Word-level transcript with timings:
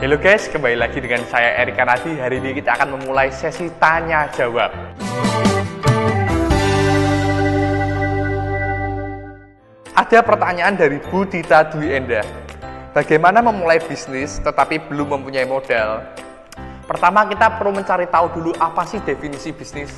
Halo 0.00 0.16
guys, 0.16 0.48
kembali 0.48 0.80
lagi 0.80 0.96
dengan 0.96 1.20
saya 1.28 1.60
Erika 1.60 1.84
Nadi. 1.84 2.16
Hari 2.16 2.40
ini 2.40 2.56
kita 2.56 2.72
akan 2.72 2.96
memulai 2.96 3.28
sesi 3.28 3.68
tanya 3.76 4.32
jawab. 4.32 4.72
Ada 9.92 10.24
pertanyaan 10.24 10.80
dari 10.80 10.96
Bu 11.04 11.28
Dita 11.28 11.68
Dwi 11.68 12.00
Endah. 12.00 12.24
Bagaimana 12.96 13.44
memulai 13.44 13.76
bisnis 13.76 14.40
tetapi 14.40 14.80
belum 14.88 15.20
mempunyai 15.20 15.44
modal? 15.44 16.00
Pertama 16.88 17.28
kita 17.28 17.60
perlu 17.60 17.76
mencari 17.76 18.08
tahu 18.08 18.32
dulu 18.32 18.50
apa 18.56 18.88
sih 18.88 19.04
definisi 19.04 19.52
bisnis. 19.52 19.92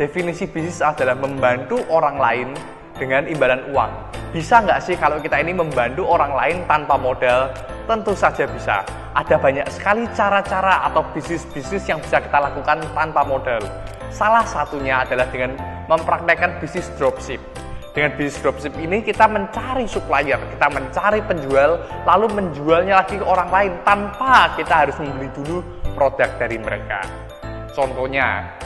Definisi 0.00 0.48
bisnis 0.48 0.80
adalah 0.80 1.20
membantu 1.20 1.84
orang 1.92 2.16
lain 2.16 2.48
dengan 2.98 3.24
imbalan 3.30 3.62
uang. 3.70 3.90
Bisa 4.28 4.60
nggak 4.60 4.84
sih 4.84 4.92
kalau 4.98 5.16
kita 5.24 5.40
ini 5.40 5.56
membantu 5.56 6.04
orang 6.04 6.36
lain 6.36 6.56
tanpa 6.68 7.00
modal? 7.00 7.48
Tentu 7.88 8.12
saja 8.12 8.44
bisa. 8.44 8.84
Ada 9.16 9.40
banyak 9.40 9.64
sekali 9.72 10.04
cara-cara 10.12 10.84
atau 10.84 11.00
bisnis-bisnis 11.16 11.88
yang 11.88 11.96
bisa 12.04 12.20
kita 12.20 12.36
lakukan 12.36 12.84
tanpa 12.92 13.24
modal. 13.24 13.64
Salah 14.12 14.44
satunya 14.44 15.00
adalah 15.00 15.24
dengan 15.32 15.56
mempraktekkan 15.88 16.60
bisnis 16.60 16.92
dropship. 17.00 17.40
Dengan 17.96 18.12
bisnis 18.20 18.36
dropship 18.44 18.76
ini 18.76 19.00
kita 19.00 19.24
mencari 19.24 19.88
supplier, 19.88 20.36
kita 20.36 20.68
mencari 20.68 21.24
penjual, 21.24 21.80
lalu 22.04 22.26
menjualnya 22.36 23.00
lagi 23.00 23.16
ke 23.16 23.24
orang 23.24 23.48
lain 23.48 23.72
tanpa 23.88 24.52
kita 24.60 24.84
harus 24.84 24.96
membeli 25.00 25.32
dulu 25.32 25.64
produk 25.96 26.28
dari 26.36 26.60
mereka. 26.60 27.00
Contohnya, 27.72 28.57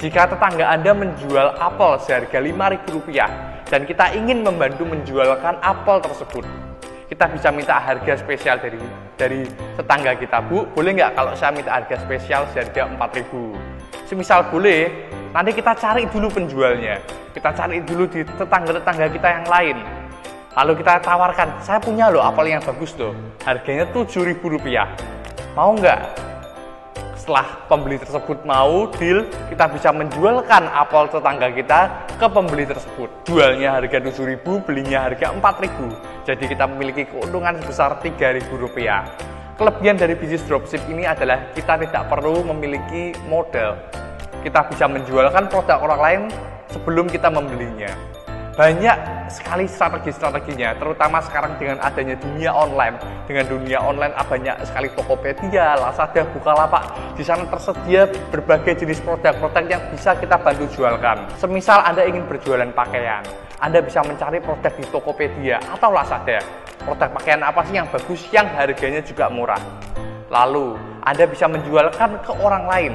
jika 0.00 0.24
tetangga 0.24 0.64
Anda 0.64 0.96
menjual 0.96 1.60
apel 1.60 2.00
seharga 2.00 2.40
Rp5.000 2.40 3.20
dan 3.68 3.84
kita 3.84 4.16
ingin 4.16 4.40
membantu 4.40 4.88
menjualkan 4.88 5.60
apel 5.60 6.00
tersebut, 6.00 6.40
kita 7.12 7.28
bisa 7.28 7.52
minta 7.52 7.76
harga 7.76 8.16
spesial 8.16 8.56
dari 8.56 8.80
dari 9.20 9.44
tetangga 9.76 10.16
kita. 10.16 10.40
Bu, 10.40 10.64
boleh 10.72 10.96
nggak 10.96 11.12
kalau 11.12 11.36
saya 11.36 11.52
minta 11.52 11.76
harga 11.76 12.00
spesial 12.00 12.48
seharga 12.56 12.88
4000 12.96 14.08
Semisal 14.08 14.48
boleh, 14.48 14.88
nanti 15.36 15.52
kita 15.52 15.76
cari 15.76 16.08
dulu 16.08 16.32
penjualnya. 16.32 16.98
Kita 17.30 17.52
cari 17.54 17.78
dulu 17.84 18.08
di 18.08 18.24
tetangga-tetangga 18.24 19.06
kita 19.06 19.28
yang 19.28 19.46
lain. 19.46 19.76
Lalu 20.56 20.82
kita 20.82 20.98
tawarkan, 20.98 21.62
saya 21.62 21.78
punya 21.78 22.10
loh 22.10 22.24
apel 22.24 22.50
yang 22.50 22.64
bagus 22.64 22.96
loh. 22.98 23.14
Harganya 23.46 23.86
Rp7.000. 23.92 24.34
Mau 25.54 25.76
nggak? 25.78 26.29
Setelah 27.30 27.62
pembeli 27.70 27.94
tersebut 27.94 28.42
mau 28.42 28.90
deal, 28.98 29.22
kita 29.46 29.70
bisa 29.70 29.94
menjualkan 29.94 30.66
apel 30.66 31.06
tetangga 31.06 31.54
kita 31.54 31.80
ke 32.18 32.26
pembeli 32.26 32.66
tersebut. 32.66 33.06
Jualnya 33.22 33.78
harga 33.78 34.02
7.000, 34.02 34.42
belinya 34.66 35.06
harga 35.06 35.30
4.000. 35.38 36.26
Jadi 36.26 36.44
kita 36.50 36.66
memiliki 36.66 37.06
keuntungan 37.06 37.54
sebesar 37.62 38.02
Rp3.000. 38.02 38.82
Kelebihan 39.54 39.94
dari 39.94 40.18
bisnis 40.18 40.42
dropship 40.42 40.82
ini 40.90 41.06
adalah 41.06 41.54
kita 41.54 41.78
tidak 41.78 42.10
perlu 42.10 42.42
memiliki 42.50 43.14
modal. 43.30 43.78
Kita 44.42 44.66
bisa 44.66 44.90
menjualkan 44.90 45.46
produk 45.46 45.78
orang 45.86 46.00
lain 46.02 46.20
sebelum 46.74 47.06
kita 47.06 47.30
membelinya 47.30 47.94
banyak 48.50 48.96
sekali 49.30 49.70
strategi-strateginya, 49.70 50.74
terutama 50.74 51.22
sekarang 51.22 51.54
dengan 51.56 51.78
adanya 51.80 52.18
dunia 52.18 52.50
online. 52.50 52.98
Dengan 53.30 53.46
dunia 53.46 53.78
online 53.78 54.10
ah, 54.18 54.26
banyak 54.26 54.66
sekali 54.66 54.90
Tokopedia, 54.90 55.78
Lazada, 55.78 56.26
Bukalapak. 56.34 57.14
Di 57.14 57.22
sana 57.22 57.46
tersedia 57.46 58.10
berbagai 58.34 58.82
jenis 58.82 58.98
produk-produk 59.06 59.64
yang 59.70 59.82
bisa 59.94 60.18
kita 60.18 60.34
bantu 60.34 60.66
jualkan. 60.74 61.30
Semisal 61.38 61.78
Anda 61.86 62.02
ingin 62.10 62.26
berjualan 62.26 62.68
pakaian, 62.74 63.22
Anda 63.62 63.78
bisa 63.78 64.02
mencari 64.02 64.42
produk 64.42 64.72
di 64.74 64.84
Tokopedia 64.90 65.62
atau 65.70 65.94
Lazada. 65.94 66.42
Produk 66.82 67.08
pakaian 67.12 67.40
apa 67.46 67.62
sih 67.70 67.78
yang 67.78 67.86
bagus, 67.86 68.20
yang 68.34 68.50
harganya 68.58 68.98
juga 69.04 69.30
murah. 69.30 69.62
Lalu, 70.26 70.74
Anda 71.06 71.24
bisa 71.30 71.46
menjualkan 71.46 72.18
ke 72.26 72.32
orang 72.42 72.66
lain 72.66 72.92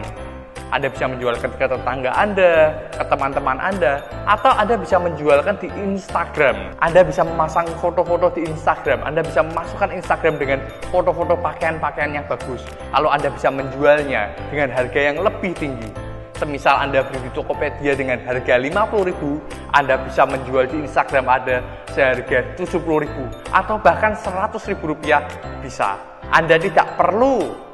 anda 0.75 0.91
bisa 0.91 1.07
menjualkan 1.07 1.55
ke 1.55 1.71
tetangga 1.71 2.11
Anda, 2.11 2.75
ke 2.91 3.03
teman-teman 3.07 3.55
Anda, 3.63 4.03
atau 4.27 4.51
Anda 4.51 4.75
bisa 4.75 4.99
menjualkan 4.99 5.55
di 5.63 5.71
Instagram. 5.71 6.75
Anda 6.83 6.99
bisa 7.07 7.23
memasang 7.23 7.63
foto-foto 7.79 8.35
di 8.35 8.43
Instagram. 8.43 9.07
Anda 9.07 9.23
bisa 9.23 9.39
memasukkan 9.39 9.95
Instagram 9.95 10.35
dengan 10.35 10.59
foto-foto 10.91 11.39
pakaian-pakaian 11.39 12.19
yang 12.19 12.27
bagus. 12.27 12.59
Lalu 12.91 13.07
Anda 13.07 13.31
bisa 13.31 13.47
menjualnya 13.55 14.35
dengan 14.51 14.67
harga 14.75 14.99
yang 14.99 15.23
lebih 15.23 15.55
tinggi. 15.55 15.87
Semisal 16.35 16.75
Anda 16.83 17.07
beli 17.07 17.23
di 17.23 17.31
Tokopedia 17.31 17.95
dengan 17.95 18.19
harga 18.27 18.59
50.000, 18.59 19.71
Anda 19.71 19.95
bisa 20.03 20.27
menjual 20.27 20.67
di 20.67 20.83
Instagram 20.83 21.23
Anda 21.31 21.63
seharga 21.95 22.43
70.000 22.59 23.55
atau 23.55 23.79
bahkan 23.79 24.11
100.000 24.11 24.75
rupiah 24.83 25.23
bisa. 25.63 25.95
Anda 26.35 26.59
tidak 26.59 26.99
perlu 26.99 27.64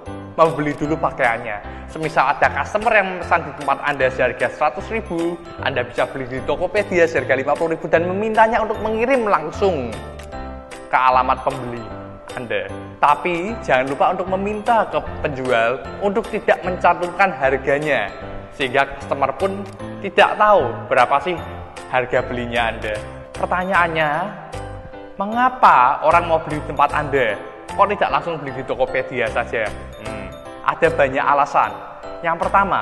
membeli 0.50 0.74
dulu 0.74 0.98
pakaiannya. 0.98 1.86
Semisal 1.92 2.34
ada 2.34 2.48
customer 2.50 2.92
yang 2.96 3.08
memesan 3.14 3.40
di 3.46 3.52
tempat 3.62 3.78
Anda 3.84 4.08
seharga 4.10 4.48
100 4.48 4.96
ribu, 4.96 5.36
Anda 5.62 5.86
bisa 5.86 6.08
beli 6.08 6.26
di 6.26 6.40
Tokopedia 6.48 7.06
seharga 7.06 7.36
50 7.36 7.74
ribu 7.78 7.86
dan 7.92 8.08
memintanya 8.08 8.64
untuk 8.64 8.80
mengirim 8.80 9.28
langsung 9.28 9.92
ke 10.88 10.98
alamat 10.98 11.44
pembeli 11.44 11.84
Anda. 12.34 12.72
Tapi 12.98 13.54
jangan 13.62 13.86
lupa 13.92 14.06
untuk 14.16 14.28
meminta 14.32 14.88
ke 14.88 15.00
penjual 15.20 15.84
untuk 16.00 16.26
tidak 16.32 16.64
mencantumkan 16.64 17.30
harganya, 17.36 18.08
sehingga 18.56 18.88
customer 18.98 19.36
pun 19.36 19.62
tidak 20.00 20.40
tahu 20.40 20.72
berapa 20.88 21.16
sih 21.22 21.36
harga 21.92 22.20
belinya 22.24 22.72
Anda. 22.72 22.96
Pertanyaannya, 23.36 24.10
mengapa 25.20 26.00
orang 26.08 26.24
mau 26.30 26.40
beli 26.40 26.62
di 26.64 26.66
tempat 26.72 26.90
Anda? 26.96 27.36
Kok 27.72 27.88
tidak 27.92 28.10
langsung 28.16 28.40
beli 28.40 28.52
di 28.56 28.64
Tokopedia 28.64 29.28
saja? 29.32 29.68
Ada 30.82 30.98
banyak 30.98 31.22
alasan. 31.22 31.70
Yang 32.26 32.42
pertama, 32.42 32.82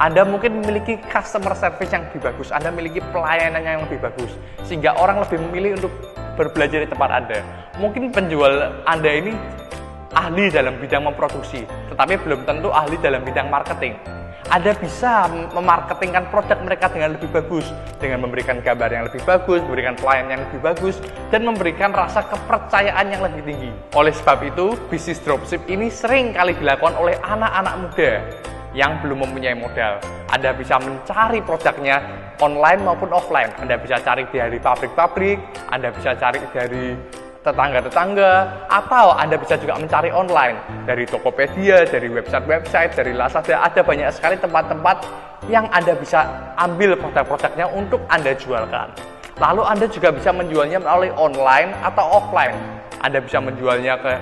Anda 0.00 0.24
mungkin 0.24 0.64
memiliki 0.64 0.96
customer 1.12 1.52
service 1.52 1.92
yang 1.92 2.08
lebih 2.08 2.24
bagus, 2.24 2.48
Anda 2.48 2.72
memiliki 2.72 3.04
pelayanan 3.12 3.60
yang 3.60 3.84
lebih 3.84 4.00
bagus, 4.00 4.32
sehingga 4.64 4.96
orang 4.96 5.20
lebih 5.20 5.44
memilih 5.44 5.76
untuk 5.76 5.92
berbelanja 6.40 6.80
di 6.80 6.88
tempat 6.88 7.10
Anda. 7.12 7.44
Mungkin 7.76 8.16
penjual 8.16 8.80
Anda 8.88 9.10
ini 9.12 9.36
ahli 10.14 10.48
dalam 10.48 10.78
bidang 10.78 11.04
memproduksi, 11.04 11.66
tetapi 11.92 12.16
belum 12.22 12.46
tentu 12.46 12.70
ahli 12.70 12.96
dalam 13.02 13.20
bidang 13.26 13.50
marketing. 13.50 13.98
Anda 14.52 14.76
bisa 14.76 15.24
memarketingkan 15.56 16.28
produk 16.28 16.60
mereka 16.60 16.92
dengan 16.92 17.16
lebih 17.16 17.32
bagus, 17.32 17.64
dengan 17.96 18.28
memberikan 18.28 18.60
gambar 18.60 18.92
yang 18.92 19.04
lebih 19.08 19.24
bagus, 19.24 19.64
memberikan 19.64 19.96
pelayanan 19.96 20.30
yang 20.36 20.42
lebih 20.46 20.60
bagus, 20.60 21.00
dan 21.32 21.48
memberikan 21.48 21.90
rasa 21.96 22.28
kepercayaan 22.28 23.08
yang 23.08 23.24
lebih 23.24 23.40
tinggi. 23.40 23.72
Oleh 23.96 24.12
sebab 24.12 24.44
itu, 24.44 24.76
bisnis 24.92 25.16
dropship 25.24 25.64
ini 25.64 25.88
sering 25.88 26.36
kali 26.36 26.52
dilakukan 26.60 26.92
oleh 26.92 27.16
anak-anak 27.24 27.74
muda 27.88 28.10
yang 28.76 29.00
belum 29.00 29.24
mempunyai 29.24 29.56
modal. 29.56 29.96
Anda 30.28 30.52
bisa 30.52 30.76
mencari 30.76 31.40
produknya 31.40 32.04
online 32.42 32.84
maupun 32.84 33.16
offline. 33.16 33.48
Anda 33.56 33.80
bisa 33.80 34.02
cari 34.02 34.28
dari 34.28 34.58
pabrik-pabrik, 34.60 35.38
Anda 35.72 35.88
bisa 35.94 36.18
cari 36.20 36.42
dari 36.52 36.86
tetangga-tetangga, 37.44 38.64
atau 38.72 39.12
Anda 39.12 39.36
bisa 39.36 39.60
juga 39.60 39.76
mencari 39.76 40.08
online 40.08 40.56
dari 40.88 41.04
Tokopedia, 41.04 41.84
dari 41.84 42.08
website-website, 42.08 42.96
dari 42.96 43.12
Lazada. 43.12 43.60
Ada 43.68 43.84
banyak 43.84 44.08
sekali 44.16 44.40
tempat-tempat 44.40 45.04
yang 45.52 45.68
Anda 45.68 45.92
bisa 45.92 46.24
ambil 46.56 46.96
produk-produknya 46.96 47.68
untuk 47.68 48.00
Anda 48.08 48.32
jualkan. 48.32 48.96
Lalu 49.36 49.62
Anda 49.66 49.86
juga 49.92 50.08
bisa 50.08 50.32
menjualnya 50.32 50.80
melalui 50.80 51.12
online 51.20 51.76
atau 51.84 52.16
offline. 52.16 52.56
Anda 53.04 53.20
bisa 53.20 53.36
menjualnya 53.36 54.00
ke 54.00 54.12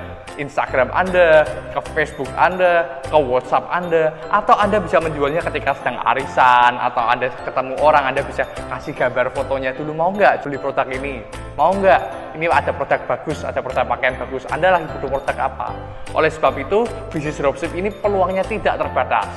Instagram 0.43 0.91
Anda, 0.91 1.47
ke 1.71 1.81
Facebook 1.95 2.27
Anda, 2.35 2.99
ke 3.07 3.15
WhatsApp 3.15 3.69
Anda, 3.71 4.11
atau 4.33 4.59
Anda 4.59 4.83
bisa 4.83 4.99
menjualnya 4.99 5.45
ketika 5.47 5.77
sedang 5.79 6.01
arisan, 6.03 6.81
atau 6.81 7.05
Anda 7.07 7.31
ketemu 7.31 7.79
orang, 7.79 8.11
Anda 8.11 8.27
bisa 8.27 8.43
kasih 8.73 8.97
gambar 8.97 9.31
fotonya 9.37 9.71
dulu, 9.77 9.95
mau 9.95 10.11
nggak 10.11 10.43
beli 10.43 10.59
produk 10.59 10.89
ini? 10.89 11.23
Mau 11.55 11.77
nggak? 11.77 12.01
Ini 12.33 12.49
ada 12.49 12.73
produk 12.73 13.01
bagus, 13.05 13.45
ada 13.45 13.61
produk 13.61 13.85
pakaian 13.85 14.17
bagus, 14.17 14.43
Anda 14.49 14.79
lagi 14.79 14.89
butuh 14.97 15.21
produk 15.21 15.37
apa? 15.53 15.69
Oleh 16.17 16.31
sebab 16.33 16.57
itu, 16.57 16.89
bisnis 17.13 17.37
dropship 17.37 17.73
ini 17.77 17.93
peluangnya 17.93 18.43
tidak 18.45 18.81
terbatas 18.81 19.29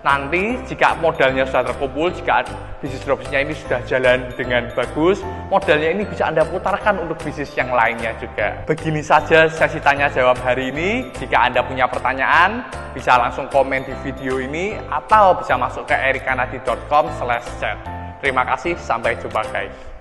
nanti 0.00 0.56
jika 0.64 0.96
modalnya 0.98 1.44
sudah 1.44 1.72
terkumpul, 1.72 2.08
jika 2.12 2.44
bisnis 2.80 3.04
dropshipnya 3.04 3.44
ini 3.44 3.52
sudah 3.52 3.80
jalan 3.84 4.32
dengan 4.32 4.72
bagus, 4.72 5.20
modalnya 5.52 5.92
ini 5.92 6.08
bisa 6.08 6.28
Anda 6.28 6.44
putarkan 6.48 7.04
untuk 7.04 7.20
bisnis 7.20 7.52
yang 7.52 7.68
lainnya 7.72 8.16
juga. 8.16 8.64
Begini 8.64 9.04
saja 9.04 9.46
sesi 9.48 9.80
tanya 9.84 10.08
jawab 10.08 10.40
hari 10.40 10.72
ini. 10.72 11.12
Jika 11.20 11.52
Anda 11.52 11.60
punya 11.60 11.84
pertanyaan, 11.84 12.64
bisa 12.96 13.20
langsung 13.20 13.46
komen 13.52 13.84
di 13.84 13.94
video 14.00 14.40
ini 14.40 14.76
atau 14.88 15.36
bisa 15.36 15.60
masuk 15.60 15.84
ke 15.84 15.96
erikanadi.com 15.96 17.12
chat. 17.60 17.76
Terima 18.20 18.44
kasih, 18.44 18.76
sampai 18.76 19.16
jumpa 19.20 19.44
guys. 19.52 19.99